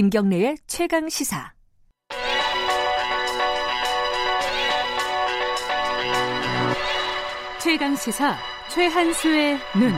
김경래의 0.00 0.56
최강 0.66 1.10
시사. 1.10 1.52
최강 7.60 7.94
시사 7.94 8.34
최한수의 8.70 9.58
눈. 9.78 9.92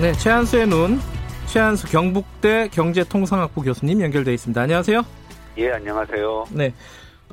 네, 0.00 0.12
최한수의 0.12 0.68
눈. 0.68 1.00
최한수 1.46 1.88
경북대 1.88 2.68
경제통상학부 2.68 3.62
교수님 3.62 4.00
연결돼 4.02 4.32
있습니다. 4.34 4.60
안녕하세요. 4.60 5.02
예, 5.58 5.72
안녕하세요. 5.72 6.44
네. 6.52 6.72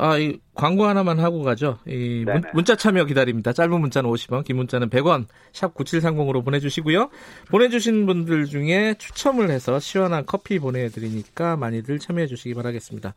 아, 0.02 0.18
이 0.18 0.40
광고 0.56 0.88
하나만 0.88 1.20
하고 1.20 1.44
가죠. 1.44 1.78
이 1.86 2.24
문, 2.26 2.42
문자 2.56 2.76
참여 2.76 3.06
기다립니다. 3.06 3.54
짧은 3.54 3.80
문자는 3.80 4.10
50원, 4.10 4.44
긴 4.44 4.56
문자는 4.56 4.90
100원, 4.90 5.28
샵 5.54 5.76
9730으로 5.76 6.44
보내 6.44 6.60
주시고요. 6.60 7.12
보내 7.52 7.70
주신 7.70 8.08
분들 8.08 8.46
중에 8.46 8.96
추첨을 8.98 9.52
해서 9.52 9.80
시원한 9.80 10.26
커피 10.26 10.58
보내 10.58 10.90
드리니까 10.90 11.56
많이들 11.56 12.00
참여해 12.00 12.26
주시기 12.26 12.56
바라겠습니다. 12.56 13.14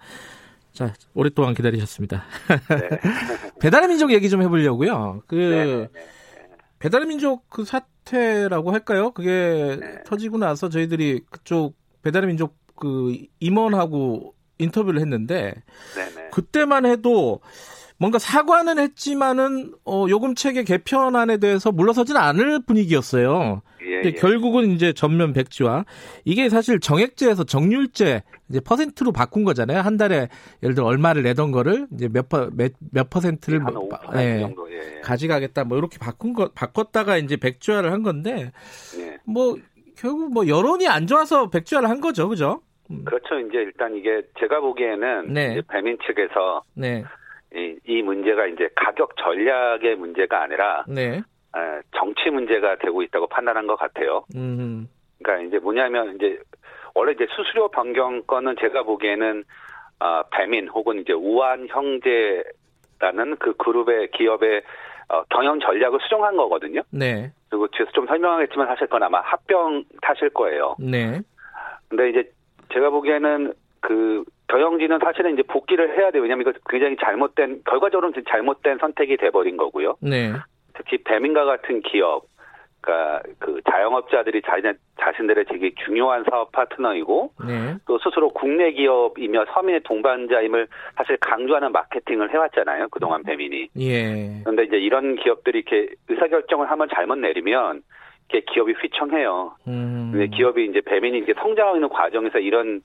자, 0.74 0.92
오랫동안 1.14 1.54
기다리셨습니다. 1.54 2.24
네. 2.68 2.88
배달의 3.60 3.88
민족 3.88 4.12
얘기 4.12 4.28
좀 4.28 4.42
해보려고요. 4.42 5.22
그, 5.26 5.88
네. 5.90 6.00
배달의 6.80 7.06
민족 7.06 7.48
그 7.48 7.64
사태라고 7.64 8.72
할까요? 8.72 9.12
그게 9.12 9.78
네. 9.80 10.02
터지고 10.04 10.36
나서 10.36 10.68
저희들이 10.68 11.22
그쪽 11.30 11.76
배달의 12.02 12.26
민족 12.26 12.58
그 12.76 13.16
임원하고 13.40 14.33
인터뷰를 14.58 15.00
했는데 15.00 15.54
네네. 15.94 16.30
그때만 16.30 16.86
해도 16.86 17.40
뭔가 17.96 18.18
사과는 18.18 18.78
했지만은 18.78 19.72
어, 19.84 20.06
요금 20.08 20.34
체계 20.34 20.64
개편안에 20.64 21.38
대해서 21.38 21.70
물러서지는 21.70 22.20
않을 22.20 22.64
분위기였어요. 22.64 23.62
예, 23.86 24.02
예. 24.04 24.12
결국은 24.12 24.72
이제 24.72 24.92
전면 24.92 25.32
백지화 25.32 25.84
이게 26.24 26.48
사실 26.48 26.80
정액제에서 26.80 27.44
정률제 27.44 28.22
이제 28.48 28.60
퍼센트로 28.60 29.12
바꾼 29.12 29.44
거잖아요. 29.44 29.80
한 29.80 29.96
달에 29.96 30.28
예를 30.62 30.74
들어 30.74 30.86
얼마를 30.86 31.22
내던 31.22 31.52
거를 31.52 31.86
이제 31.94 32.08
몇, 32.08 32.28
퍼, 32.28 32.50
몇, 32.52 32.72
몇 32.90 33.10
퍼센트를 33.10 33.60
뭐, 33.60 33.88
예, 34.16 34.18
예, 34.18 34.42
예, 34.42 35.00
가져가겠다 35.02 35.64
뭐 35.64 35.78
이렇게 35.78 35.98
바꾼 35.98 36.32
거 36.32 36.50
바꿨다가 36.52 37.18
이제 37.18 37.36
백지화를 37.36 37.92
한 37.92 38.02
건데 38.02 38.52
예. 38.98 39.18
뭐 39.24 39.56
결국 39.96 40.32
뭐 40.32 40.48
여론이 40.48 40.88
안 40.88 41.06
좋아서 41.06 41.48
백지화를 41.48 41.88
한 41.88 42.00
거죠, 42.00 42.28
그죠? 42.28 42.62
음. 42.90 43.04
그렇죠. 43.04 43.38
이제 43.38 43.58
일단 43.58 43.94
이게 43.94 44.22
제가 44.38 44.60
보기에는 44.60 45.32
네. 45.32 45.60
배민 45.68 45.98
측에서 46.06 46.62
네. 46.74 47.04
이, 47.54 47.76
이 47.86 48.02
문제가 48.02 48.46
이제 48.46 48.68
가격 48.74 49.16
전략의 49.16 49.96
문제가 49.96 50.42
아니라 50.42 50.84
네. 50.88 51.18
에, 51.18 51.80
정치 51.96 52.30
문제가 52.30 52.76
되고 52.76 53.02
있다고 53.02 53.26
판단한 53.28 53.66
것 53.66 53.76
같아요. 53.76 54.24
음. 54.34 54.88
그러니까 55.22 55.48
이제 55.48 55.58
뭐냐면 55.58 56.16
이제 56.16 56.38
원래 56.94 57.12
이제 57.12 57.26
수수료 57.34 57.68
변경 57.68 58.22
건은 58.22 58.56
제가 58.60 58.82
보기에는 58.82 59.44
아, 60.00 60.24
배민 60.30 60.68
혹은 60.68 61.00
이제 61.00 61.12
우한 61.12 61.68
형제라는 61.68 63.36
그 63.38 63.54
그룹의 63.56 64.10
기업의 64.10 64.62
어, 65.08 65.22
경영 65.30 65.60
전략을 65.60 66.00
수정한 66.02 66.36
거거든요. 66.36 66.82
네. 66.90 67.30
그리고 67.48 67.68
뒤에서 67.68 67.90
좀 67.92 68.06
설명하겠지만 68.06 68.66
사실 68.66 68.86
건 68.86 69.02
아마 69.02 69.20
합병 69.20 69.84
타실 70.02 70.30
거예요. 70.30 70.76
네. 70.78 71.20
근데 71.88 72.10
이제 72.10 72.30
제가 72.72 72.90
보기에는 72.90 73.52
그 73.80 74.24
경영진은 74.48 74.98
사실은 75.02 75.34
이제 75.34 75.42
복귀를 75.42 75.98
해야 75.98 76.10
돼요. 76.10 76.22
왜냐하면 76.22 76.46
이거 76.46 76.58
굉장히 76.68 76.96
잘못된 76.96 77.62
결과적으로는 77.64 78.22
잘못된 78.28 78.78
선택이 78.78 79.16
돼버린 79.16 79.56
거고요. 79.56 79.96
네. 80.00 80.32
특히 80.74 80.98
배민과 81.04 81.44
같은 81.44 81.82
기업, 81.82 82.24
그러니까 82.80 83.22
그 83.38 83.60
자영업자들이 83.70 84.42
자신 84.42 84.74
자신들의 85.00 85.46
되게 85.46 85.72
중요한 85.84 86.24
사업 86.30 86.52
파트너이고 86.52 87.32
네. 87.46 87.76
또 87.86 87.98
스스로 87.98 88.28
국내 88.30 88.72
기업이며 88.72 89.46
서민의 89.54 89.80
동반자임을 89.84 90.68
사실 90.96 91.16
강조하는 91.18 91.72
마케팅을 91.72 92.32
해왔잖아요. 92.32 92.88
그동안 92.90 93.22
배민이. 93.22 93.68
예. 93.78 94.40
그런데 94.42 94.64
이제 94.64 94.76
이런 94.76 95.16
기업들이 95.16 95.60
이렇게 95.60 95.94
의사결정을 96.08 96.70
한번 96.70 96.88
잘못 96.94 97.16
내리면 97.16 97.82
기업이 98.28 98.72
휘청해요. 98.72 99.54
음. 99.68 100.10
근데 100.12 100.26
기업이 100.28 100.64
이제 100.66 100.80
배민이 100.80 101.18
이제 101.18 101.34
성장하는 101.38 101.88
과정에서 101.88 102.38
이런 102.38 102.82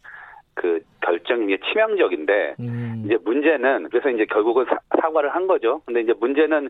그 0.53 0.81
결정이 1.01 1.57
치명적인데 1.59 2.55
음. 2.59 3.03
이제 3.05 3.17
문제는 3.23 3.87
그래서 3.89 4.09
이제 4.09 4.25
결국은 4.25 4.65
사, 4.65 4.77
사과를 5.01 5.33
한 5.33 5.47
거죠. 5.47 5.81
근데 5.85 6.01
이제 6.01 6.13
문제는 6.19 6.69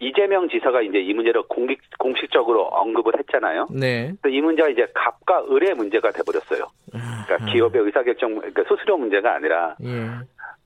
이재명 0.00 0.48
지사가 0.48 0.82
이제 0.82 0.98
이 0.98 1.14
문제를 1.14 1.42
공식, 1.48 1.78
공식적으로 1.98 2.64
언급을 2.64 3.18
했잖아요. 3.18 3.68
네. 3.70 4.12
이 4.26 4.40
문제가 4.40 4.68
이제 4.68 4.86
갑과 4.94 5.44
을의 5.52 5.74
문제가 5.74 6.10
돼버렸어요. 6.10 6.66
그러니까 6.90 7.34
아. 7.40 7.52
기업의 7.52 7.82
의사결정, 7.82 8.34
그러니까 8.34 8.64
수수료 8.66 8.96
문제가 8.96 9.34
아니라. 9.34 9.76
예. 9.84 10.08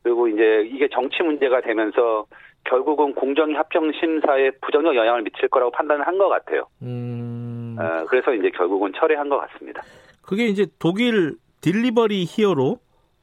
그리고 0.02 0.28
이제 0.28 0.66
이게 0.72 0.88
정치 0.88 1.22
문제가 1.22 1.60
되면서 1.60 2.24
결국은 2.68 3.14
공정위 3.14 3.54
합병 3.54 3.90
심사에 3.92 4.50
부정적 4.60 4.94
영향을 4.96 5.22
미칠 5.22 5.48
거라고 5.48 5.70
판단을 5.72 6.06
한 6.06 6.16
것 6.18 6.28
같아요. 6.28 6.66
음... 6.82 7.76
어, 7.78 8.04
그래서 8.08 8.32
이제 8.34 8.50
결국은 8.50 8.92
철회한 8.98 9.28
것 9.28 9.38
같습니다. 9.38 9.82
그게 10.22 10.46
이제 10.46 10.66
독일 10.78 11.36
딜리버리 11.60 12.24
히어로 12.28 12.78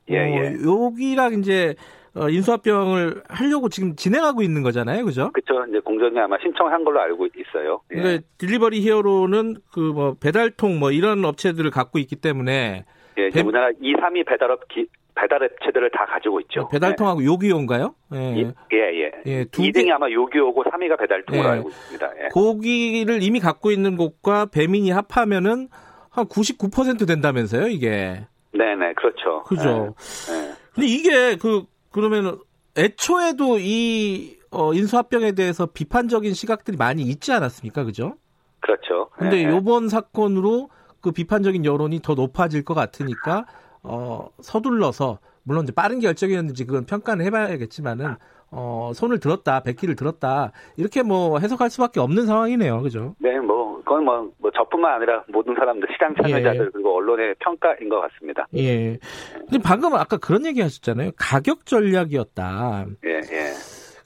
예, 0.09 0.18
어, 0.20 0.22
예. 0.22 0.54
여기랑 0.66 1.34
이제 1.40 1.76
어, 2.16 2.30
인수합병을 2.30 3.24
하려고 3.28 3.70
지금 3.70 3.96
진행하고 3.96 4.44
있는 4.44 4.62
거잖아요, 4.62 5.04
그죠? 5.06 5.31
그렇죠. 5.31 5.66
이제 5.70 5.80
공정위 5.80 6.20
아마 6.20 6.38
신청한 6.40 6.84
걸로 6.84 7.02
알고 7.02 7.28
있어요. 7.36 7.81
예. 7.92 7.96
그러니까 7.96 8.24
딜리버리 8.38 8.81
히어로는 8.81 9.56
그 9.74 9.80
뭐 9.94 10.16
배달통 10.22 10.78
뭐 10.80 10.92
이런 10.92 11.25
업체들을 11.25 11.70
갖고 11.72 11.98
있기 12.00 12.16
때문에 12.18 12.86
예, 13.18 13.30
배... 13.30 13.42
우리나라 13.42 13.70
2, 13.81 13.94
3위 13.96 14.25
배달업 14.28 14.68
기, 14.68 14.88
배달 15.16 15.44
앱체들을 15.44 15.91
다 15.91 16.06
가지고 16.06 16.40
있죠. 16.41 16.62
네, 16.62 16.68
배달통하고 16.72 17.19
네. 17.19 17.25
요기요인가요? 17.25 17.96
예. 18.13 18.18
예, 18.18 18.51
예. 18.74 19.12
예 19.25 19.44
2등이 19.46 19.91
아마 19.91 20.09
요기요고 20.09 20.63
3위가 20.63 21.00
배달통으로 21.00 21.46
예. 21.46 21.51
알고 21.51 21.69
있습니다. 21.69 22.12
예. 22.24 22.28
고기를 22.29 23.22
이미 23.22 23.40
갖고 23.40 23.72
있는 23.72 23.96
곳과 23.96 24.47
배민이 24.47 24.91
합하면은 24.91 25.69
한 26.09 26.25
99% 26.25 27.07
된다면서요, 27.07 27.68
이게. 27.68 28.25
네네, 28.53 28.94
그렇죠. 28.94 29.44
그죠. 29.44 29.96
네. 30.28 30.53
근데 30.74 30.88
이게 30.88 31.35
그, 31.38 31.63
그러면 31.91 32.40
애초에도 32.78 33.57
이 33.59 34.38
어, 34.51 34.74
인수합병에 34.74 35.34
대해서 35.34 35.66
비판적인 35.66 36.34
시각들이 36.34 36.78
많이 36.78 37.03
있지 37.03 37.31
않았습니까? 37.31 37.84
그죠? 37.84 38.16
그렇죠. 38.59 39.09
근데 39.18 39.44
네. 39.44 39.50
요번 39.50 39.90
사건으로 39.90 40.69
그 41.01 41.12
비판적인 41.12 41.66
여론이 41.66 42.01
더 42.01 42.13
높아질 42.13 42.63
것 42.63 42.74
같으니까 42.74 43.45
어, 43.83 44.27
서둘러서 44.41 45.19
물론 45.44 45.63
이제 45.63 45.73
빠른 45.73 45.99
결정이었는지 45.99 46.66
그건 46.66 46.85
평가는 46.85 47.23
해봐야겠지만은 47.25 48.16
어, 48.51 48.91
손을 48.94 49.19
들었다, 49.19 49.61
백기를 49.61 49.95
들었다 49.95 50.51
이렇게 50.77 51.03
뭐 51.03 51.39
해석할 51.39 51.69
수밖에 51.69 51.99
없는 51.99 52.25
상황이네요, 52.25 52.81
그죠? 52.81 53.16
네, 53.19 53.39
뭐 53.39 53.77
그건 53.79 54.05
뭐, 54.05 54.31
뭐 54.38 54.51
저뿐만 54.51 54.94
아니라 54.94 55.23
모든 55.27 55.55
사람들 55.55 55.88
시장 55.91 56.16
참여자들 56.16 56.66
예. 56.66 56.69
그리고 56.71 56.97
언론의 56.97 57.35
평가인 57.39 57.89
것 57.89 57.99
같습니다. 58.01 58.47
예. 58.55 58.97
근데 59.39 59.59
방금 59.63 59.94
아까 59.95 60.17
그런 60.17 60.45
얘기하셨잖아요, 60.45 61.11
가격 61.17 61.65
전략이었다. 61.65 62.85
예, 63.05 63.09
예. 63.09 63.53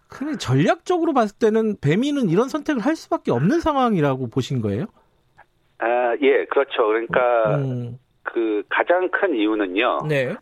근데 0.10 0.38
전략적으로 0.38 1.14
봤을 1.14 1.38
때는 1.38 1.76
배민은 1.82 2.30
이런 2.30 2.48
선택을 2.48 2.82
할 2.82 2.96
수밖에 2.96 3.32
없는 3.32 3.60
상황이라고 3.60 4.30
보신 4.30 4.62
거예요? 4.62 4.86
아, 5.80 6.16
예, 6.22 6.46
그렇죠. 6.46 6.88
그러니까. 6.88 7.58
음. 7.58 8.00
그 8.28 8.64
가장 8.70 9.10
큰 9.10 9.34
이유는요. 9.36 10.00
네. 10.08 10.36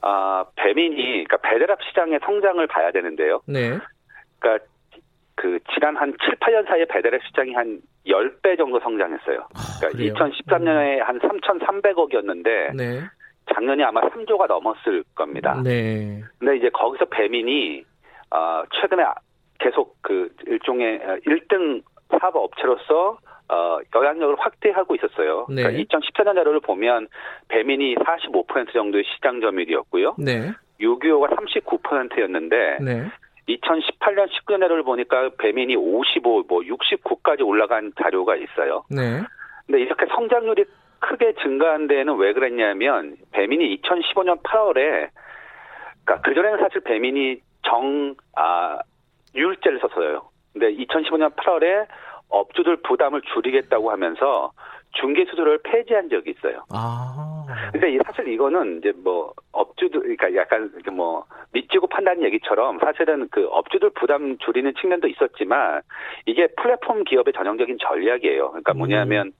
아, 0.00 0.44
배민이 0.56 1.24
그러니까 1.24 1.36
배달앱 1.38 1.78
시장의 1.88 2.20
성장을 2.24 2.66
봐야 2.66 2.90
되는데요. 2.90 3.40
네. 3.46 3.78
그러니까 4.38 4.64
그 5.36 5.58
지난 5.72 5.96
한 5.96 6.12
7, 6.20 6.34
8년 6.40 6.66
사이에 6.66 6.84
배달앱 6.86 7.22
시장이 7.26 7.54
한 7.54 7.80
10배 8.06 8.58
정도 8.58 8.80
성장했어요. 8.80 9.38
아, 9.54 9.60
그러니까 9.80 10.24
아, 10.24 10.28
2013년에 10.28 10.98
한 10.98 11.18
3,300억이었는데 11.20 12.74
네. 12.76 13.00
작년에 13.54 13.84
아마 13.84 14.00
3조가 14.00 14.48
넘었을 14.48 15.04
겁니다. 15.14 15.60
네. 15.62 16.20
근데 16.38 16.56
이제 16.56 16.70
거기서 16.70 17.04
배민이 17.06 17.84
어 18.30 18.62
최근에 18.80 19.04
계속 19.60 19.96
그 20.02 20.28
일종의 20.46 21.00
1등 21.26 21.82
사업 22.20 22.36
업체로서 22.36 23.18
어, 23.50 23.78
영향력을 23.94 24.36
확대하고 24.38 24.94
있었어요. 24.96 25.46
네. 25.48 25.62
그러니까 25.62 25.98
2014년 25.98 26.34
자료를 26.34 26.60
보면 26.60 27.08
배민이 27.48 27.94
45% 27.96 28.72
정도의 28.72 29.04
시장 29.14 29.40
점유율이었고요. 29.40 30.16
네. 30.18 30.52
6.25가 30.80 31.34
39%였는데 31.36 32.78
네. 32.80 33.06
2018년 33.48 34.28
19년 34.28 34.60
자료를 34.60 34.82
보니까 34.82 35.30
배민이 35.38 35.74
55, 35.76 36.44
뭐 36.48 36.60
69까지 36.60 37.46
올라간 37.46 37.92
자료가 38.00 38.36
있어요. 38.36 38.84
네. 38.90 39.22
근데 39.66 39.80
이렇게 39.80 40.06
성장률이 40.06 40.64
크게 41.00 41.34
증가한 41.42 41.86
데에는 41.86 42.16
왜 42.16 42.32
그랬냐면 42.32 43.16
배민이 43.32 43.80
2015년 43.80 44.42
8월에 44.42 45.08
그러니까 46.04 46.20
그전에는 46.22 46.58
사실 46.58 46.80
배민이 46.80 47.40
정 47.62 48.14
아, 48.36 48.78
유율제를 49.34 49.80
썼어요. 49.80 50.28
근데 50.52 50.72
2015년 50.74 51.34
8월에 51.36 51.86
업주들 52.28 52.76
부담을 52.82 53.22
줄이겠다고 53.32 53.90
하면서 53.90 54.52
중개 54.92 55.24
수수료를 55.26 55.58
폐지한 55.62 56.08
적이 56.08 56.30
있어요. 56.30 56.64
아. 56.70 57.44
근데 57.72 57.98
사실 58.04 58.28
이거는 58.28 58.78
이제 58.78 58.92
뭐 58.96 59.32
업주들 59.52 60.00
그러니까 60.00 60.34
약간 60.34 60.70
뭐 60.92 61.24
믿지고 61.52 61.86
판단 61.86 62.22
얘기처럼 62.22 62.78
사실은 62.78 63.28
그 63.30 63.46
업주들 63.50 63.90
부담 63.90 64.38
줄이는 64.38 64.72
측면도 64.80 65.08
있었지만 65.08 65.82
이게 66.26 66.46
플랫폼 66.48 67.04
기업의 67.04 67.32
전형적인 67.34 67.78
전략이에요. 67.80 68.48
그러니까 68.50 68.74
뭐냐면 68.74 69.28
음. 69.28 69.32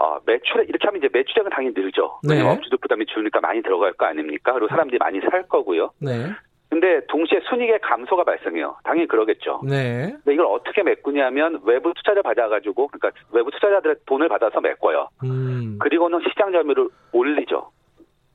어, 0.00 0.18
매출에, 0.26 0.64
이렇게 0.68 0.86
하면 0.86 0.98
이제 0.98 1.08
매출액은 1.12 1.50
당연히 1.50 1.74
늘죠. 1.76 2.20
네. 2.22 2.40
업주들 2.40 2.78
부담이 2.78 3.06
줄니까 3.06 3.40
많이 3.40 3.62
들어갈 3.62 3.92
거 3.94 4.06
아닙니까? 4.06 4.52
그리고 4.52 4.68
사람들이 4.68 4.98
많이 4.98 5.20
살 5.20 5.48
거고요. 5.48 5.90
네. 6.00 6.30
근데 6.70 7.00
동시에 7.08 7.40
순이익의 7.48 7.80
감소가 7.80 8.24
발생해요. 8.24 8.76
당연히 8.84 9.08
그러겠죠. 9.08 9.62
네. 9.64 10.12
근데 10.12 10.34
이걸 10.34 10.46
어떻게 10.46 10.82
메꾸냐면 10.82 11.60
외부 11.64 11.94
투자자 11.94 12.20
받아가지고, 12.20 12.88
그러니까 12.88 13.10
외부 13.32 13.50
투자자들의 13.50 13.96
돈을 14.06 14.28
받아서 14.28 14.60
메꿔요. 14.60 15.08
음. 15.24 15.78
그리고는 15.80 16.20
시장 16.28 16.52
점유율을 16.52 16.88
올리죠. 17.12 17.70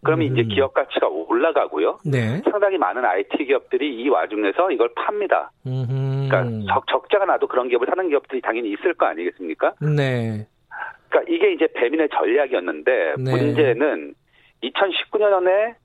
그러면 0.03 0.27
음. 0.27 0.33
이제 0.33 0.43
기업 0.43 0.73
가치가 0.73 1.07
올라가고요. 1.07 1.99
네. 2.05 2.41
상당히 2.49 2.77
많은 2.77 3.05
IT 3.05 3.45
기업들이 3.45 3.95
이 3.95 4.09
와중에서 4.09 4.71
이걸 4.71 4.89
팝니다. 4.95 5.51
음흠. 5.65 6.27
그러니까 6.27 6.73
적, 6.73 6.87
적자가 6.87 7.25
나도 7.25 7.47
그런 7.47 7.69
기업을 7.69 7.87
사는 7.87 8.09
기업들이 8.09 8.41
당연히 8.41 8.71
있을 8.71 8.93
거 8.95 9.05
아니겠습니까? 9.05 9.75
네. 9.95 10.45
그러니까 11.09 11.33
이게 11.33 11.53
이제 11.53 11.67
배민의 11.73 12.09
전략이었는데 12.09 13.13
네. 13.19 13.31
문제는 13.31 14.13
2019년에 14.63 15.75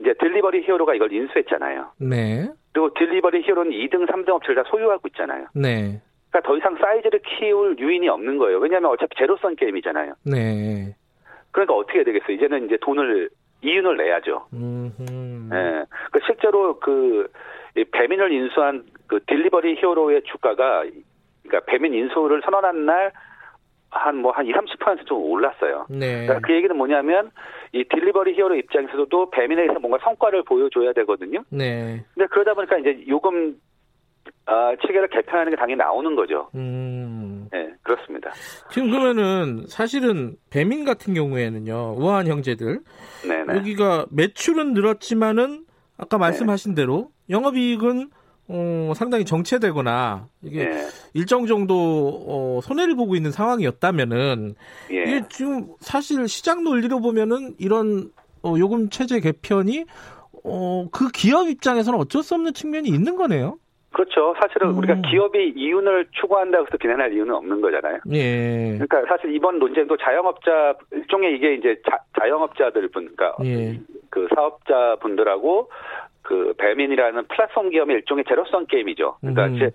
이제 0.00 0.14
딜리버리 0.20 0.62
히어로가 0.62 0.94
이걸 0.94 1.12
인수했잖아요. 1.12 1.92
네. 1.98 2.48
그리고 2.72 2.92
딜리버리 2.94 3.42
히어로는 3.42 3.72
2등, 3.72 4.06
3등 4.06 4.28
업체를 4.30 4.62
다 4.62 4.68
소유하고 4.70 5.08
있잖아요. 5.08 5.46
네. 5.54 6.00
그러니까 6.30 6.40
더 6.42 6.56
이상 6.56 6.76
사이즈를 6.76 7.20
키울 7.20 7.76
유인이 7.78 8.08
없는 8.08 8.38
거예요. 8.38 8.58
왜냐하면 8.58 8.90
어차피 8.90 9.16
제로섬 9.16 9.56
게임이잖아요. 9.56 10.14
네. 10.24 10.94
그러니까 11.50 11.74
어떻게 11.74 11.98
해야 11.98 12.04
되겠어요? 12.04 12.32
이제는 12.32 12.66
이제 12.66 12.76
돈을 12.82 13.30
이윤을 13.62 13.96
내야죠. 13.96 14.46
음. 14.52 15.48
예. 15.52 15.84
그 16.12 16.20
실제로 16.26 16.78
그 16.78 17.28
배민을 17.92 18.30
인수한 18.32 18.84
그 19.06 19.20
딜리버리 19.26 19.76
히어로의 19.76 20.22
주가가 20.24 20.84
그러니까 21.42 21.70
배민 21.70 21.94
인수를 21.94 22.42
선언한 22.44 22.84
날 22.84 23.12
한 23.96 24.16
뭐 24.22 24.32
한 24.32 24.46
2, 24.46 24.52
30%좀 24.52 25.18
올랐어요. 25.22 25.86
네. 25.88 26.26
그러니까 26.26 26.40
그 26.46 26.54
얘기는 26.54 26.76
뭐냐면 26.76 27.30
이 27.72 27.84
딜리버리 27.84 28.34
히어로 28.34 28.56
입장에서도 28.56 29.30
배민에서 29.30 29.78
뭔가 29.80 29.98
성과를 30.02 30.44
보여줘야 30.44 30.92
되거든요. 30.92 31.42
네. 31.50 32.04
근데 32.14 32.26
그러다 32.30 32.54
보니까 32.54 32.78
이제 32.78 33.04
요금 33.08 33.56
아, 34.46 34.74
체계를 34.80 35.08
개편하는 35.08 35.50
게 35.50 35.56
당연히 35.56 35.78
나오는 35.78 36.14
거죠. 36.14 36.50
음. 36.54 37.48
네, 37.52 37.68
그렇습니다. 37.82 38.30
지금 38.70 38.90
그러면은 38.90 39.66
사실은 39.68 40.36
배민 40.50 40.84
같은 40.84 41.14
경우에는요, 41.14 41.94
우아한 41.98 42.26
형제들. 42.26 42.80
네네. 43.26 43.56
여기가 43.56 44.06
매출은 44.10 44.72
늘었지만은 44.74 45.64
아까 45.98 46.18
말씀하신 46.18 46.74
네. 46.74 46.82
대로 46.82 47.08
영업이익은 47.30 48.10
어, 48.48 48.92
상당히 48.94 49.24
정체되거나 49.24 50.28
이게 50.42 50.60
예. 50.60 50.86
일정 51.14 51.46
정도 51.46 52.24
어, 52.28 52.60
손해를 52.62 52.94
보고 52.94 53.16
있는 53.16 53.32
상황이었다면은 53.32 54.54
예. 54.92 55.02
이게 55.02 55.22
지금 55.28 55.68
사실 55.80 56.28
시장 56.28 56.62
논리로 56.62 57.00
보면은 57.00 57.54
이런 57.58 58.10
어, 58.42 58.54
요금 58.58 58.88
체제 58.90 59.18
개편이 59.20 59.84
어, 60.44 60.86
그 60.92 61.08
기업 61.12 61.48
입장에서는 61.48 61.98
어쩔 61.98 62.22
수 62.22 62.34
없는 62.34 62.54
측면이 62.54 62.88
있는 62.88 63.16
거네요. 63.16 63.58
그렇죠. 63.96 64.34
사실은 64.40 64.68
음. 64.70 64.78
우리가 64.78 65.00
기업이 65.08 65.54
이윤을 65.56 66.08
추구한다고 66.12 66.66
해서 66.66 66.76
비난할 66.76 67.14
이유는 67.14 67.34
없는 67.34 67.62
거잖아요. 67.62 67.98
예. 68.12 68.78
그러니까 68.78 69.02
사실 69.08 69.34
이번 69.34 69.58
논쟁도 69.58 69.96
자영업자 69.96 70.74
일종의 70.92 71.34
이게 71.34 71.54
이제 71.54 71.80
자, 71.88 72.28
영업자들 72.28 72.88
분, 72.88 73.08
그러니까 73.16 73.42
예. 73.44 73.80
그 74.10 74.28
사업자 74.34 74.96
분들하고 75.00 75.70
그 76.26 76.54
배민이라는 76.58 77.24
플랫폼 77.28 77.70
기업의 77.70 77.96
일종의 77.96 78.24
제로성 78.28 78.66
게임이죠. 78.66 79.18
그러니까 79.20 79.46
음. 79.46 79.54
이제 79.54 79.70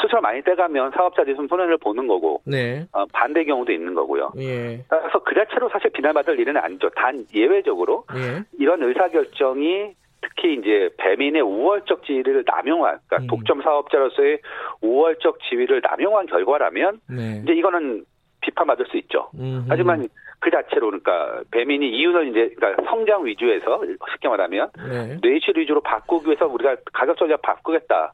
수출 0.00 0.20
많이 0.20 0.42
떼가면 0.42 0.92
사업자들이 0.92 1.36
좀 1.36 1.48
손해를 1.48 1.78
보는 1.78 2.06
거고 2.06 2.42
네. 2.44 2.86
어, 2.92 3.04
반대 3.12 3.44
경우도 3.44 3.72
있는 3.72 3.94
거고요. 3.94 4.32
예. 4.38 4.84
그래서 4.88 5.18
그 5.24 5.34
자체로 5.34 5.68
사실 5.70 5.90
비난받을 5.90 6.38
일은 6.38 6.56
아니죠. 6.56 6.90
단 6.90 7.24
예외적으로 7.34 8.04
예. 8.14 8.44
이런 8.58 8.82
의사결정이 8.82 9.94
특히 10.20 10.54
이제 10.54 10.90
배민의 10.98 11.42
우월적 11.42 12.04
지위를 12.04 12.44
남용한, 12.46 12.98
그러니까 13.06 13.16
음. 13.24 13.26
독점 13.28 13.62
사업자로서의 13.62 14.40
우월적 14.82 15.38
지위를 15.48 15.80
남용한 15.82 16.26
결과라면 16.26 17.00
네. 17.08 17.40
이제 17.42 17.52
이거는 17.54 18.04
비판받을 18.40 18.86
수 18.86 18.96
있죠. 18.98 19.30
음흠. 19.34 19.66
하지만 19.68 20.08
그 20.40 20.50
자체로 20.50 20.86
그러니까 20.88 21.42
배민이 21.50 21.88
이윤을 21.90 22.28
이제 22.28 22.54
그러니까 22.56 22.82
성장 22.90 23.24
위주에서 23.24 23.82
쉽게 24.12 24.28
말하면 24.28 24.70
네. 24.88 25.18
뇌실 25.22 25.56
위주로 25.56 25.80
바꾸기 25.80 26.26
위해서 26.26 26.46
우리가 26.46 26.76
가격 26.92 27.16
전략 27.16 27.42
바꾸겠다. 27.42 28.12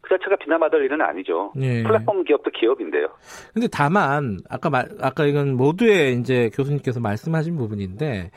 그 0.00 0.10
자체가 0.10 0.36
비난받을 0.36 0.84
일은 0.84 1.00
아니죠. 1.00 1.52
네. 1.56 1.82
플랫폼 1.82 2.24
기업도 2.24 2.50
기업인데요. 2.50 3.08
근데 3.54 3.66
다만 3.72 4.38
아까 4.50 4.70
말 4.70 4.86
아까 5.00 5.24
이건 5.24 5.56
모두의 5.56 6.14
이제 6.20 6.50
교수님께서 6.54 7.00
말씀하신 7.00 7.56
부분인데 7.56 8.30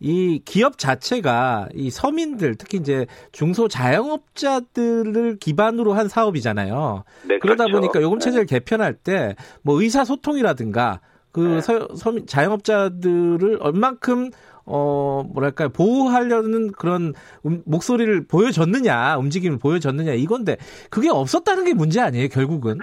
이 0.00 0.40
기업 0.44 0.78
자체가 0.78 1.68
이 1.74 1.90
서민들 1.90 2.56
특히 2.58 2.78
이제 2.78 3.06
중소 3.30 3.68
자영업자들을 3.68 5.36
기반으로 5.38 5.92
한 5.92 6.08
사업이잖아요. 6.08 7.04
네, 7.28 7.38
그러다 7.38 7.64
그렇죠. 7.66 7.78
보니까 7.78 8.02
요금 8.02 8.18
체제를 8.18 8.46
네. 8.46 8.58
개편할 8.58 8.94
때 8.94 9.36
뭐 9.62 9.80
의사 9.80 10.04
소통이라든가 10.04 11.00
그 11.32 11.40
네. 11.40 11.60
서, 11.60 11.88
서민 11.94 12.26
자영업자들을 12.26 13.58
얼만큼 13.60 14.30
어 14.64 15.24
뭐랄까요 15.34 15.70
보호하려는 15.70 16.72
그런 16.72 17.14
음, 17.44 17.62
목소리를 17.66 18.26
보여줬느냐 18.30 19.16
움직임을 19.18 19.58
보여줬느냐 19.58 20.12
이건데 20.12 20.56
그게 20.90 21.08
없었다는 21.10 21.64
게 21.64 21.74
문제 21.74 22.00
아니에요 22.00 22.28
결국은. 22.28 22.78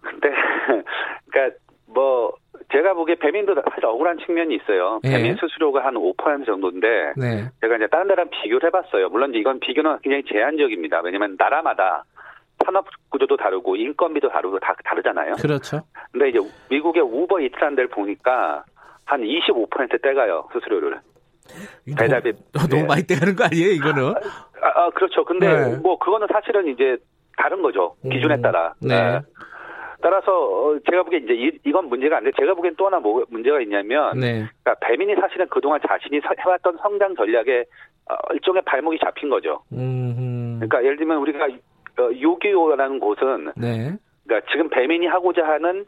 근데 0.00 0.30
그러니까 1.30 1.58
뭐 1.86 2.32
제가 2.72 2.94
보기에 2.94 3.16
배민도 3.16 3.54
사실 3.54 3.84
억울한 3.84 4.18
측면이 4.24 4.54
있어요. 4.54 5.00
예. 5.04 5.10
배민 5.10 5.36
수수료가 5.36 5.84
한 5.84 5.94
5% 5.94 6.46
정도인데 6.46 7.14
네. 7.16 7.48
제가 7.60 7.76
이제 7.76 7.86
다른 7.88 8.06
나라랑 8.06 8.30
비교를 8.30 8.68
해봤어요. 8.68 9.08
물론 9.08 9.34
이건 9.34 9.60
비교는 9.60 9.98
굉장히 10.02 10.24
제한적입니다. 10.24 11.00
왜냐하면 11.02 11.36
나라마다 11.38 12.04
산업 12.64 12.86
구조도 13.10 13.36
다르고 13.36 13.76
인건비도 13.76 14.28
다르고 14.28 14.58
다 14.58 14.74
다르잖아요. 14.84 15.34
그렇죠. 15.40 15.82
근데 16.12 16.30
이제 16.30 16.38
미국의 16.70 17.02
우버 17.02 17.40
이트라는 17.40 17.76
데를 17.76 17.88
보니까 17.88 18.64
한 19.04 19.22
25% 19.22 20.02
떼가요 20.02 20.48
수수료를. 20.52 21.00
배달비 21.98 22.32
너무 22.52 22.68
네. 22.68 22.86
많이 22.86 23.02
떼가는 23.02 23.34
거 23.34 23.44
아니에요 23.44 23.70
이거는? 23.72 24.14
아, 24.62 24.82
아 24.82 24.90
그렇죠. 24.90 25.24
근데 25.24 25.48
네. 25.48 25.76
뭐 25.78 25.98
그거는 25.98 26.28
사실은 26.32 26.68
이제 26.68 26.96
다른 27.36 27.60
거죠 27.62 27.96
기준에 28.02 28.36
음. 28.36 28.42
따라. 28.42 28.74
네. 28.80 28.94
네. 28.94 29.20
따라서 30.02 30.32
어, 30.32 30.78
제가 30.88 31.02
보기엔 31.02 31.24
이제 31.24 31.34
이, 31.64 31.72
건 31.72 31.88
문제가 31.88 32.16
안 32.16 32.24
돼. 32.24 32.30
제가 32.38 32.54
보기엔 32.54 32.74
또 32.76 32.86
하나 32.86 32.98
뭐 32.98 33.22
문제가 33.28 33.60
있냐면, 33.60 34.18
네. 34.18 34.46
그러니까 34.62 34.74
배민이 34.80 35.14
사실은 35.16 35.46
그동안 35.48 35.80
자신이 35.86 36.20
해왔던 36.38 36.78
성장 36.82 37.14
전략에 37.14 37.64
어, 38.08 38.14
일종의 38.32 38.62
발목이 38.64 38.98
잡힌 38.98 39.28
거죠. 39.28 39.62
음흠. 39.72 40.56
그러니까 40.56 40.82
예를 40.84 40.96
들면 40.96 41.18
우리가 41.18 41.44
어, 41.44 41.48
요기요라는 42.20 43.00
곳은, 43.00 43.52
네. 43.56 43.96
그러니까 44.24 44.50
지금 44.52 44.68
배민이 44.70 45.06
하고자 45.06 45.46
하는 45.46 45.84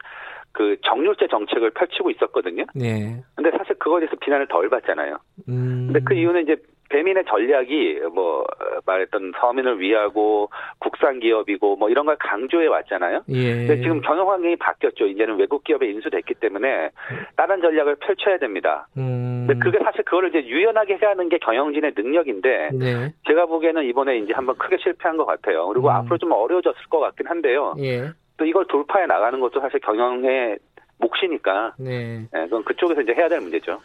그 0.51 0.77
정률제 0.85 1.27
정책을 1.27 1.71
펼치고 1.71 2.11
있었거든요. 2.11 2.65
네. 2.75 3.21
근데 3.35 3.51
사실 3.57 3.75
그거에 3.79 4.01
대해서 4.01 4.15
비난을 4.21 4.47
덜 4.47 4.69
받잖아요. 4.69 5.17
음. 5.49 5.87
근데 5.87 5.99
그 6.05 6.13
이유는 6.13 6.43
이제 6.43 6.55
배민의 6.89 7.25
전략이 7.27 8.01
뭐 8.13 8.45
말했던 8.85 9.33
서민을 9.39 9.79
위하고 9.79 10.49
국산 10.77 11.19
기업이고 11.19 11.75
뭐 11.75 11.89
이런 11.89 12.05
걸 12.05 12.15
강조해 12.19 12.67
왔잖아요. 12.67 13.23
예. 13.29 13.55
근데 13.65 13.81
지금 13.81 14.01
경영 14.01 14.29
환경이 14.29 14.57
바뀌었죠. 14.57 15.07
이제는 15.07 15.37
외국 15.37 15.63
기업에 15.63 15.87
인수됐기 15.87 16.35
때문에 16.35 16.91
다른 17.35 17.61
전략을 17.61 17.95
펼쳐야 17.95 18.37
됩니다. 18.37 18.87
음. 18.97 19.32
근데 19.47 19.59
그게 19.59 19.79
사실 19.83 20.03
그거를 20.03 20.29
이제 20.29 20.47
유연하게 20.47 20.97
해야 21.01 21.11
하는 21.11 21.29
게 21.29 21.37
경영진의 21.37 21.93
능력인데 21.95 22.69
네. 22.73 23.13
제가 23.27 23.45
보기에는 23.45 23.85
이번에 23.85 24.17
이제 24.17 24.33
한번 24.33 24.57
크게 24.57 24.77
실패한 24.81 25.17
것 25.17 25.25
같아요. 25.25 25.67
그리고 25.67 25.87
음. 25.87 25.95
앞으로 25.95 26.17
좀 26.17 26.31
어려워졌을 26.31 26.79
것 26.89 26.99
같긴 26.99 27.27
한데요. 27.27 27.75
예. 27.79 28.11
또 28.37 28.45
이걸 28.45 28.65
돌파해 28.67 29.05
나가는 29.05 29.39
것도 29.39 29.59
사실 29.59 29.79
경영의 29.79 30.57
몫이니까 30.97 31.75
네. 31.77 32.27
네, 32.31 32.43
그건 32.45 32.63
그쪽에서 32.63 33.01
이제 33.01 33.13
해야 33.13 33.27
될 33.27 33.41
문제죠. 33.41 33.79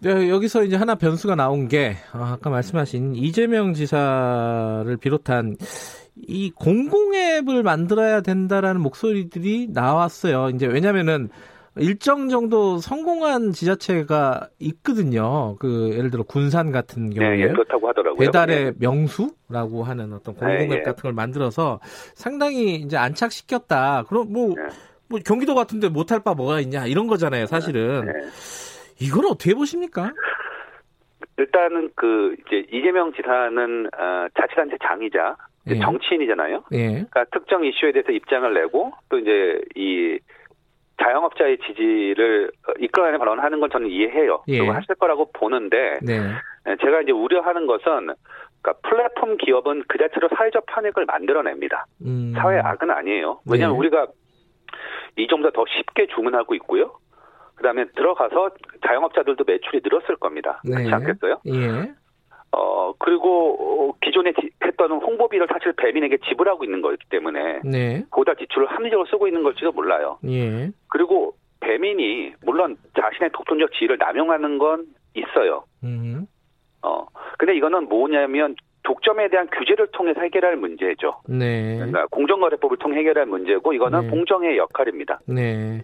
네, 0.00 0.28
여기서 0.30 0.64
이제 0.64 0.76
하나 0.76 0.96
변수가 0.96 1.36
나온 1.36 1.68
게 1.68 1.94
아, 2.12 2.32
아까 2.36 2.50
말씀하신 2.50 3.14
이재명 3.14 3.72
지사를 3.72 4.96
비롯한 4.96 5.56
이 6.16 6.50
공공앱을 6.50 7.62
만들어야 7.62 8.20
된다라는 8.20 8.80
목소리들이 8.80 9.68
나왔어요. 9.72 10.50
이제 10.54 10.66
왜냐면은 10.66 11.28
일정 11.76 12.28
정도 12.28 12.78
성공한 12.78 13.52
지자체가 13.52 14.48
있거든요. 14.58 15.56
그 15.58 15.90
예를 15.94 16.10
들어 16.10 16.22
군산 16.22 16.70
같은 16.70 17.10
경우에 17.10 17.36
네, 17.36 17.42
예, 17.42 17.48
그렇다고 17.48 17.88
하더라고요. 17.88 18.18
배달의 18.18 18.64
네. 18.64 18.72
명수라고 18.78 19.82
하는 19.82 20.12
어떤 20.12 20.34
공공앱 20.34 20.68
네, 20.68 20.76
예. 20.76 20.82
같은 20.82 21.02
걸 21.02 21.12
만들어서 21.12 21.80
상당히 22.14 22.74
이제 22.74 22.96
안착시켰다. 22.98 24.04
그럼 24.08 24.32
뭐, 24.32 24.48
네. 24.48 24.62
뭐 25.08 25.20
경기도 25.24 25.54
같은데 25.54 25.88
못할 25.88 26.20
바 26.22 26.34
뭐가 26.34 26.60
있냐 26.60 26.86
이런 26.86 27.06
거잖아요, 27.06 27.46
사실은. 27.46 28.04
네. 28.04 28.12
이걸 29.00 29.24
어떻게 29.26 29.54
보십니까? 29.54 30.12
일단은 31.38 31.90
그 31.94 32.36
이제 32.46 32.66
이재명 32.70 33.12
지사는 33.14 33.86
어, 33.86 34.26
자치단체 34.38 34.76
장이자 34.82 35.36
예. 35.68 35.78
정치인이잖아요. 35.78 36.64
예. 36.72 36.86
그러니까 36.88 37.24
특정 37.32 37.64
이슈에 37.64 37.92
대해서 37.92 38.12
입장을 38.12 38.52
내고 38.52 38.92
또 39.08 39.18
이제 39.18 39.60
이 39.74 40.18
자영업자의 41.02 41.58
지지를 41.58 42.50
이끌어내는 42.78 43.18
발언을 43.18 43.42
하는 43.42 43.60
건 43.60 43.70
저는 43.70 43.88
이해해요. 43.88 44.42
예. 44.48 44.58
그리고 44.58 44.72
하실 44.72 44.94
거라고 44.94 45.30
보는데 45.32 45.98
네. 46.02 46.18
예, 46.68 46.76
제가 46.80 47.02
이제 47.02 47.12
우려하는 47.12 47.66
것은 47.66 48.14
그러니까 48.62 48.88
플랫폼 48.88 49.36
기업은 49.36 49.84
그 49.88 49.98
자체로 49.98 50.28
사회적 50.36 50.66
편익을 50.66 51.06
만들어냅니다. 51.06 51.86
음. 52.04 52.32
사회 52.36 52.58
악은 52.58 52.90
아니에요. 52.90 53.40
왜냐하면 53.50 53.74
네. 53.74 53.78
우리가 53.78 54.06
이 55.16 55.26
정도 55.28 55.50
더 55.50 55.64
쉽게 55.68 56.06
주문하고 56.06 56.54
있고요. 56.54 56.92
그다음에 57.56 57.84
들어가서 57.96 58.50
자영업자들도 58.86 59.44
매출이 59.46 59.80
늘었을 59.84 60.16
겁니다. 60.16 60.60
그렇지 60.64 60.84
네. 60.84 60.92
않겠어요? 60.92 61.40
예. 61.46 61.92
어 62.54 62.92
그리고 62.98 63.96
기존에 64.02 64.32
했던 64.64 64.92
홍보비를 64.92 65.46
사실 65.50 65.72
배민에게 65.72 66.18
지불하고 66.28 66.64
있는 66.64 66.82
거기 66.82 66.96
때문에 67.08 67.60
네. 67.64 68.04
보다 68.12 68.34
지출을 68.34 68.66
합리적으로 68.66 69.06
쓰고 69.06 69.26
있는 69.26 69.42
걸지도 69.42 69.72
몰라요. 69.72 70.18
예. 70.28 70.70
그리고 70.88 71.34
배민이 71.60 72.32
물론 72.44 72.76
자신의 73.00 73.30
독점적 73.32 73.72
지위를 73.72 73.96
남용하는 73.98 74.58
건 74.58 74.84
있어요. 75.14 75.64
음. 75.82 76.26
어 76.82 77.06
근데 77.38 77.56
이거는 77.56 77.88
뭐냐면 77.88 78.54
독점에 78.82 79.28
대한 79.28 79.48
규제를 79.48 79.88
통해서 79.92 80.20
해결할 80.20 80.56
문제죠. 80.56 81.20
네. 81.28 81.76
그러니까 81.76 82.06
공정거래법을 82.06 82.78
통해 82.78 82.98
해결할 82.98 83.26
문제고 83.26 83.72
이거는 83.72 84.00
네. 84.02 84.08
공정의 84.08 84.56
역할입니다. 84.56 85.20
네. 85.26 85.80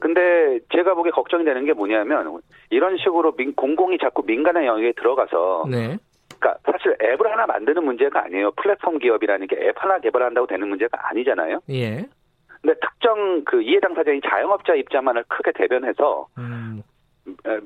근데 0.00 0.58
제가 0.74 0.94
보기에 0.94 1.12
걱정이 1.12 1.44
되는 1.44 1.64
게 1.64 1.72
뭐냐면 1.72 2.40
이런 2.70 2.96
식으로 2.98 3.32
민, 3.36 3.54
공공이 3.54 3.98
자꾸 3.98 4.22
민간의 4.26 4.66
영역에 4.66 4.92
들어가서 4.92 5.66
네. 5.70 5.96
그러니까 6.40 6.56
사실 6.64 6.96
앱을 7.00 7.30
하나 7.30 7.46
만드는 7.46 7.84
문제가 7.84 8.24
아니에요. 8.24 8.50
플랫폼 8.52 8.98
기업이라는 8.98 9.46
게 9.46 9.56
앱 9.60 9.76
하나 9.76 9.98
개발한다고 10.00 10.48
되는 10.48 10.68
문제가 10.68 10.98
아니잖아요. 11.10 11.60
예. 11.70 12.04
근데 12.60 12.78
특정 12.80 13.44
그 13.44 13.62
이해 13.62 13.78
당사자인 13.80 14.20
자영업자 14.28 14.74
입장만을 14.74 15.24
크게 15.28 15.52
대변해서 15.52 16.26
음. 16.38 16.82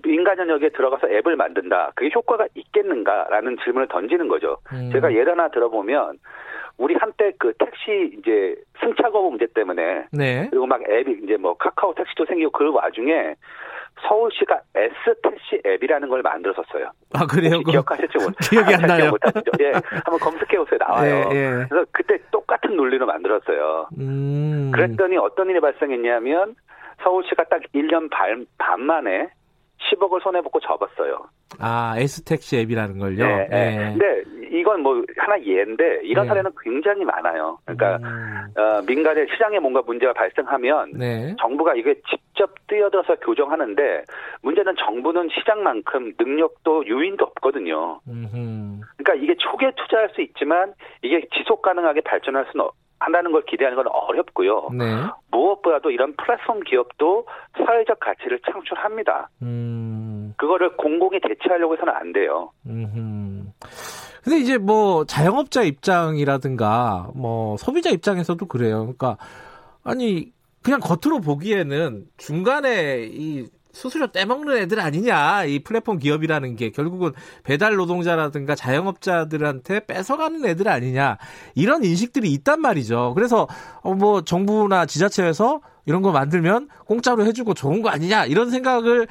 민간 0.02 0.38
영역에 0.38 0.70
들어가서 0.70 1.08
앱을 1.08 1.36
만든다. 1.36 1.92
그게 1.94 2.10
효과가 2.14 2.46
있겠는가라는 2.54 3.58
질문을 3.62 3.88
던지는 3.88 4.28
거죠. 4.28 4.58
음. 4.72 4.90
제가 4.92 5.12
예를 5.12 5.32
하나 5.32 5.48
들어보면 5.48 6.18
우리 6.78 6.94
한때 6.94 7.32
그 7.38 7.52
택시 7.58 8.16
이제 8.18 8.54
승차 8.80 9.10
거부 9.10 9.30
문제 9.30 9.46
때문에 9.54 10.06
네. 10.12 10.46
그리고 10.50 10.66
막 10.66 10.82
앱이 10.88 11.20
이제 11.24 11.36
뭐 11.36 11.56
카카오 11.56 11.94
택시도 11.94 12.26
생기고 12.26 12.50
그 12.52 12.70
와중에 12.70 13.34
서울시가 14.02 14.60
S 14.74 15.14
택시 15.22 15.60
앱이라는 15.64 16.08
걸 16.08 16.20
만들었었어요. 16.22 16.90
아 17.14 17.26
그래요? 17.26 17.60
기억하실지 17.60 18.18
모르 18.18 18.34
기억이 18.42 18.74
안 18.74 18.82
나요. 18.82 19.10
못하시죠? 19.10 19.50
예, 19.60 19.72
한번 19.72 20.18
검색해 20.20 20.58
보세요. 20.58 20.78
나와요. 20.78 21.30
예, 21.32 21.36
예. 21.36 21.66
그래서 21.68 21.86
그때 21.92 22.18
똑같은 22.30 22.76
논리로 22.76 23.06
만들었어요. 23.06 23.88
음. 23.98 24.70
그랬더니 24.74 25.16
어떤 25.16 25.48
일이 25.48 25.60
발생했냐면 25.60 26.56
서울시가 27.02 27.44
딱 27.44 27.62
1년 27.74 28.10
반, 28.10 28.46
반 28.58 28.82
만에 28.82 29.30
10억을 29.78 30.22
손해보고 30.22 30.60
접었어요. 30.60 31.26
아, 31.60 31.94
S택시 31.98 32.58
앱이라는 32.58 32.98
걸요? 32.98 33.26
네. 33.26 33.48
네. 33.48 33.96
근데 33.96 34.22
이건 34.58 34.82
뭐 34.82 35.02
하나 35.16 35.40
예인데 35.40 36.00
이런 36.04 36.24
네. 36.24 36.28
사례는 36.28 36.50
굉장히 36.62 37.04
많아요. 37.04 37.58
그러니까 37.64 37.96
음. 37.96 38.46
어, 38.56 38.82
민간의 38.86 39.26
시장에 39.32 39.58
뭔가 39.58 39.82
문제가 39.82 40.12
발생하면 40.12 40.92
네. 40.94 41.36
정부가 41.40 41.74
이게 41.74 41.94
직접 42.08 42.54
뛰어들어서 42.68 43.16
교정하는데 43.16 44.04
문제는 44.42 44.74
정부는 44.76 45.28
시장만큼 45.38 46.14
능력도 46.18 46.86
유인도 46.86 47.24
없거든요. 47.26 48.00
음흠. 48.08 48.80
그러니까 48.96 49.14
이게 49.14 49.34
초기에 49.38 49.72
투자할 49.76 50.10
수 50.14 50.22
있지만 50.22 50.74
이게 51.02 51.26
지속 51.36 51.62
가능하게 51.62 52.00
발전할 52.02 52.46
수는 52.50 52.66
한다는 53.06 53.30
걸 53.30 53.42
기대하는 53.46 53.76
건 53.76 53.86
어렵고요. 53.88 54.70
네. 54.72 54.84
무엇보다도 55.30 55.92
이런 55.92 56.14
플랫폼 56.16 56.60
기업도 56.60 57.24
사회적 57.56 58.00
가치를 58.00 58.40
창출합니다. 58.50 59.30
음. 59.42 60.34
그거를 60.36 60.76
공공이 60.76 61.20
대체하려고 61.20 61.74
해서는 61.74 61.94
안 61.94 62.12
돼요. 62.12 62.50
음. 62.66 63.52
근데 64.24 64.38
이제 64.38 64.58
뭐 64.58 65.04
자영업자 65.04 65.62
입장이라든가 65.62 67.10
뭐 67.14 67.56
소비자 67.58 67.90
입장에서도 67.90 68.44
그래요. 68.46 68.80
그러니까 68.80 69.18
아니 69.84 70.32
그냥 70.64 70.80
겉으로 70.80 71.20
보기에는 71.20 72.06
중간에 72.16 73.04
이 73.08 73.46
수수료 73.76 74.06
떼먹는 74.06 74.56
애들 74.56 74.80
아니냐. 74.80 75.44
이 75.44 75.58
플랫폼 75.58 75.98
기업이라는 75.98 76.56
게 76.56 76.70
결국은 76.70 77.12
배달 77.44 77.76
노동자라든가 77.76 78.54
자영업자들한테 78.54 79.86
뺏어가는 79.86 80.44
애들 80.46 80.66
아니냐. 80.66 81.18
이런 81.54 81.84
인식들이 81.84 82.32
있단 82.32 82.60
말이죠. 82.62 83.12
그래서 83.14 83.46
어, 83.82 83.92
뭐 83.94 84.22
정부나 84.22 84.86
지자체에서 84.86 85.60
이런 85.84 86.00
거 86.00 86.10
만들면 86.10 86.68
공짜로 86.86 87.24
해주고 87.26 87.52
좋은 87.54 87.82
거 87.82 87.90
아니냐. 87.90 88.24
이런 88.24 88.48
생각을 88.50 89.06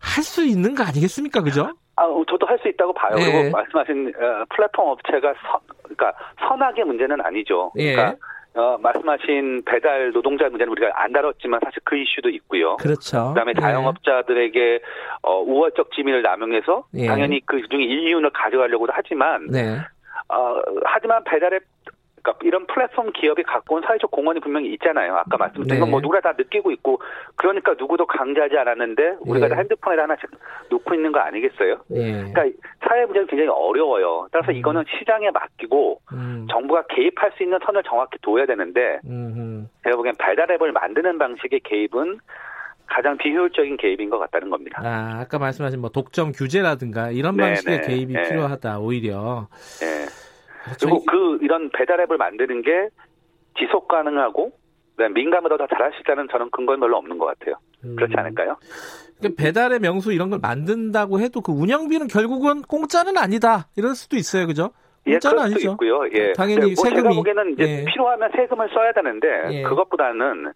할 0.00 0.24
수 0.24 0.44
있는 0.44 0.74
거 0.74 0.82
아니겠습니까? 0.84 1.42
그죠? 1.42 1.72
아, 1.96 2.04
저도 2.30 2.46
할 2.46 2.58
수 2.62 2.68
있다고 2.68 2.94
봐요. 2.94 3.16
네. 3.16 3.24
그리고 3.24 3.50
말씀하신 3.50 4.08
어, 4.08 4.44
플랫폼 4.54 4.88
업체가 4.88 5.34
선, 5.42 5.60
그러니까 5.82 6.12
선악의 6.48 6.84
문제는 6.84 7.20
아니죠. 7.20 7.72
예. 7.76 7.92
그러니까 7.94 8.16
어, 8.56 8.78
말씀하신 8.80 9.62
배달 9.66 10.12
노동자 10.12 10.48
문제는 10.48 10.70
우리가 10.72 10.90
안 10.94 11.12
다뤘지만 11.12 11.60
사실 11.62 11.80
그 11.84 11.96
이슈도 11.96 12.30
있고요. 12.30 12.76
그렇죠. 12.76 13.28
그다음에 13.28 13.52
네. 13.52 13.60
자영업자들에게 13.60 14.80
어, 15.22 15.40
우월적 15.42 15.92
지위를 15.92 16.22
남용해서 16.22 16.86
예. 16.94 17.06
당연히 17.06 17.40
그 17.44 17.60
중에 17.68 17.82
일리윤을 17.82 18.30
가져가려고도 18.30 18.92
하지만 18.96 19.46
네. 19.50 19.76
어, 20.28 20.60
하지만 20.84 21.22
배달앱 21.24 21.62
그러니까 22.26 22.38
이런 22.42 22.66
플랫폼 22.66 23.12
기업이 23.12 23.44
갖고 23.44 23.76
온 23.76 23.82
사회적 23.82 24.10
공헌이 24.10 24.40
분명히 24.40 24.72
있잖아요. 24.74 25.16
아까 25.16 25.36
말씀드린 25.36 25.74
네. 25.74 25.80
건뭐 25.80 26.00
누구나 26.00 26.20
다 26.20 26.34
느끼고 26.36 26.72
있고 26.72 27.00
그러니까 27.36 27.74
누구도 27.78 28.06
강제하지 28.06 28.56
않았는데 28.58 29.18
우리가 29.20 29.48
네. 29.48 29.54
핸드폰에 29.54 30.00
하나씩 30.00 30.28
놓고 30.70 30.94
있는 30.94 31.12
거 31.12 31.20
아니겠어요? 31.20 31.76
네. 31.88 32.30
그러니까 32.32 32.44
사회 32.86 33.04
문제는 33.04 33.28
굉장히 33.28 33.50
어려워요. 33.50 34.26
따라서 34.32 34.50
음. 34.50 34.56
이거는 34.56 34.84
시장에 34.98 35.30
맡기고 35.30 36.00
음. 36.12 36.46
정부가 36.50 36.84
개입할 36.88 37.32
수 37.36 37.42
있는 37.42 37.58
선을 37.64 37.82
정확히 37.84 38.18
둬야 38.22 38.46
되는데 38.46 39.00
음흠. 39.06 39.66
제가 39.84 39.96
보기엔 39.96 40.14
발달 40.18 40.50
앱을 40.50 40.72
만드는 40.72 41.18
방식의 41.18 41.60
개입은 41.60 42.18
가장 42.88 43.16
비효율적인 43.16 43.76
개입인 43.78 44.10
것 44.10 44.18
같다는 44.18 44.48
겁니다. 44.48 44.80
아, 44.84 45.18
아까 45.20 45.38
말씀하신 45.38 45.80
뭐 45.80 45.90
독점 45.90 46.30
규제라든가 46.32 47.10
이런 47.10 47.36
네네. 47.36 47.48
방식의 47.48 47.80
네. 47.80 47.86
개입이 47.86 48.12
네. 48.12 48.22
필요하다 48.28 48.78
오히려. 48.78 49.48
네. 49.80 50.06
그리고 50.80 51.04
그 51.04 51.38
이런 51.42 51.70
배달앱을 51.70 52.16
만드는 52.16 52.62
게 52.62 52.88
지속 53.58 53.88
가능하고 53.88 54.52
민감보다 55.14 55.56
더 55.56 55.66
잘할 55.66 55.92
수 55.92 56.00
있다는 56.00 56.28
저는 56.30 56.50
근거는 56.50 56.80
별로 56.80 56.96
없는 56.96 57.18
것 57.18 57.26
같아요. 57.26 57.56
그렇지 57.80 58.14
음. 58.14 58.18
않을까요? 58.18 58.56
그러니까 59.18 59.42
배달의 59.42 59.80
명수 59.80 60.12
이런 60.12 60.30
걸 60.30 60.38
만든다고 60.40 61.20
해도 61.20 61.40
그 61.40 61.52
운영비는 61.52 62.08
결국은 62.08 62.62
공짜는 62.62 63.16
아니다. 63.16 63.68
이럴 63.76 63.94
수도 63.94 64.16
있어요, 64.16 64.46
그죠? 64.46 64.70
예, 65.06 65.12
공짜는 65.12 65.38
예, 65.38 65.42
아니죠. 65.44 65.70
있고요. 65.72 66.00
예. 66.12 66.32
당연히 66.32 66.74
뭐 66.74 66.84
세금이. 66.84 67.02
제가 67.02 67.08
보기에는 67.10 67.52
이제 67.52 67.62
예. 67.62 67.84
필요하면 67.84 68.30
세금을 68.34 68.68
써야 68.74 68.92
되는데 68.92 69.28
예. 69.50 69.62
그것보다는 69.62 70.52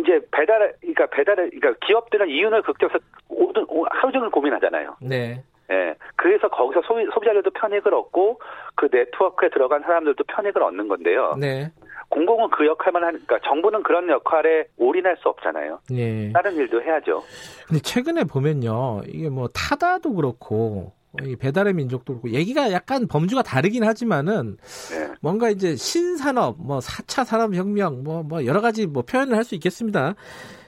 이제 0.00 0.20
배달, 0.30 0.74
그러니까 0.80 1.06
배달, 1.06 1.36
그러니까 1.36 1.74
기업들은 1.86 2.28
이윤을 2.28 2.62
극대화해서 2.62 2.98
하루 3.90 4.12
종일 4.12 4.30
고민하잖아요. 4.30 4.96
네. 5.00 5.42
예. 5.70 5.94
그래서 6.16 6.48
거기서 6.48 6.82
소비, 6.86 7.04
소비자들도 7.12 7.50
편익을 7.50 7.92
얻고 7.94 8.40
그 8.78 8.88
네트워크에 8.92 9.50
들어간 9.50 9.82
사람들도 9.82 10.22
편익을 10.24 10.62
얻는 10.62 10.86
건데요. 10.86 11.34
네. 11.38 11.70
공공은 12.10 12.50
그 12.50 12.64
역할만 12.64 13.02
하니까 13.02 13.38
정부는 13.44 13.82
그런 13.82 14.08
역할에 14.08 14.66
올인할 14.76 15.16
수 15.18 15.28
없잖아요. 15.28 15.80
네. 15.90 16.32
다른 16.32 16.54
일도 16.54 16.80
해야죠. 16.80 17.22
근데 17.66 17.82
최근에 17.82 18.24
보면요. 18.24 19.02
이게 19.08 19.28
뭐 19.28 19.48
타다도 19.48 20.14
그렇고 20.14 20.92
이 21.22 21.34
배달의 21.34 21.74
민족도 21.74 22.14
그렇고 22.20 22.30
얘기가 22.30 22.70
약간 22.70 23.08
범주가 23.08 23.42
다르긴 23.42 23.82
하지만은 23.82 24.56
네. 24.90 25.12
뭔가 25.20 25.50
이제 25.50 25.74
신산업 25.74 26.56
뭐 26.60 26.78
4차 26.78 27.24
산업혁명 27.24 28.04
뭐뭐 28.04 28.22
뭐 28.22 28.46
여러 28.46 28.60
가지 28.60 28.86
뭐 28.86 29.02
표현을 29.02 29.36
할 29.36 29.44
수 29.44 29.56
있겠습니다. 29.56 30.14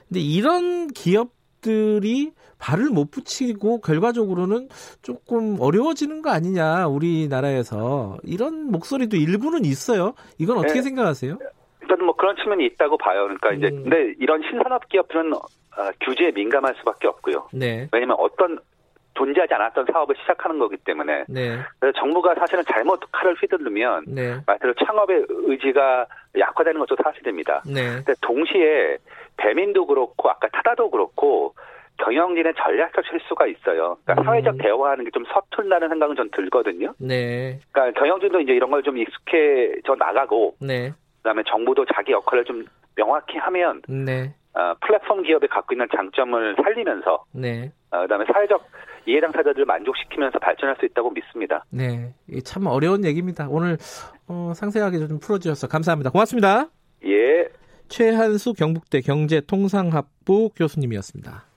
근데 0.09 0.19
이런 0.19 0.87
기업 0.87 1.29
들이 1.61 2.31
발을 2.59 2.89
못 2.89 3.09
붙이고 3.11 3.81
결과적으로는 3.81 4.69
조금 5.01 5.57
어려워지는 5.59 6.21
거 6.21 6.29
아니냐 6.29 6.87
우리나라에서 6.87 8.17
이런 8.23 8.71
목소리도 8.71 9.17
일부는 9.17 9.65
있어요. 9.65 10.13
이건 10.37 10.57
어떻게 10.57 10.75
네. 10.75 10.81
생각하세요? 10.83 11.37
일단 11.81 12.05
뭐 12.05 12.15
그런 12.15 12.35
측면이 12.35 12.65
있다고 12.65 12.97
봐요. 12.97 13.23
그러니까 13.23 13.53
이제 13.53 13.69
근데 13.69 14.13
이런 14.19 14.41
신산업 14.43 14.87
기업들은 14.89 15.33
어, 15.33 15.39
규제에 16.01 16.31
민감할 16.31 16.75
수밖에 16.79 17.07
없고요. 17.07 17.47
네. 17.53 17.87
왜냐면 17.91 18.17
어떤 18.19 18.59
존재하지 19.15 19.53
않았던 19.53 19.85
사업을 19.91 20.15
시작하는 20.21 20.57
거기 20.59 20.77
때문에 20.77 21.25
네. 21.27 21.57
그래서 21.79 21.99
정부가 21.99 22.35
사실은 22.35 22.63
잘못 22.71 22.99
칼을 23.11 23.35
휘두르면 23.35 24.05
네. 24.07 24.35
말대로 24.45 24.73
창업의 24.73 25.25
의지가 25.29 26.05
약화되는 26.37 26.79
것도 26.79 26.95
사실입니다. 27.03 27.61
네. 27.65 27.95
근데 27.97 28.13
동시에 28.21 28.97
배민도 29.37 29.85
그렇고 29.85 30.29
아까 30.29 30.47
타다도 30.49 30.89
그렇고 30.91 31.53
경영진의 31.97 32.53
전략적 32.55 33.05
실수가 33.05 33.45
있어요. 33.47 33.97
그러니까 34.05 34.13
음. 34.21 34.23
사회적 34.25 34.57
대화하는 34.59 35.03
게 35.05 35.11
좀 35.13 35.23
서툴다는 35.25 35.89
생각은 35.89 36.15
전 36.15 36.29
들거든요. 36.31 36.93
네. 36.99 37.59
그러니까 37.71 37.99
경영진도 37.99 38.39
이제 38.39 38.53
이런 38.53 38.71
걸 38.71 38.81
좀 38.81 38.97
익숙해져 38.97 39.95
나가고, 39.95 40.55
네. 40.61 40.93
그다음에 41.17 41.43
정부도 41.47 41.85
자기 41.93 42.13
역할을 42.13 42.45
좀 42.45 42.65
명확히 42.95 43.37
하면, 43.37 43.81
네. 43.87 44.33
어, 44.55 44.73
플랫폼 44.81 45.21
기업이 45.21 45.47
갖고 45.47 45.73
있는 45.75 45.87
장점을 45.95 46.55
살리면서, 46.63 47.23
네. 47.33 47.71
어, 47.91 48.01
그다음에 48.01 48.25
사회적 48.33 48.63
이해 49.07 49.19
당사자들을 49.19 49.65
만족시키면서 49.65 50.39
발전할 50.39 50.75
수 50.79 50.85
있다고 50.85 51.11
믿습니다. 51.11 51.65
네, 51.69 52.13
참 52.43 52.67
어려운 52.67 53.05
얘기입니다. 53.05 53.47
오늘 53.49 53.77
어, 54.27 54.53
상세하게 54.55 54.99
좀 55.07 55.19
풀어주셔서 55.19 55.67
감사합니다. 55.67 56.09
고맙습니다. 56.09 56.69
예. 57.05 57.47
최한수 57.87 58.53
경북대 58.53 59.01
경제통상학부 59.01 60.51
교수님이었습니다. 60.55 61.50